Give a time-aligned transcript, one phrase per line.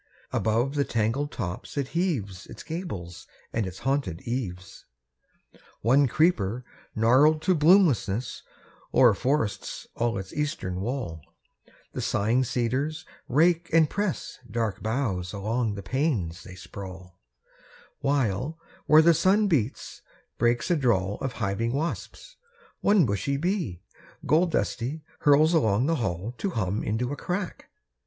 [0.33, 4.85] Above the tangled tops it heaves Its gables and its haunted eaves.
[5.53, 5.59] 2.
[5.81, 8.41] One creeper, gnarled to bloomlessness,
[8.95, 11.21] O'er forests all its eastern wall;
[11.93, 17.19] The sighing cedars rake and press Dark boughs along the panes they sprawl;
[17.99, 18.57] While,
[18.87, 20.01] where the sun beats,
[20.39, 22.37] breaks a drawl Of hiving wasps;
[22.79, 23.83] one bushy bee,
[24.25, 27.69] Gold dusty, hurls along the hall To hum into a crack.